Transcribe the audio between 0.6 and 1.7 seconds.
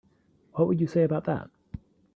would you say about that?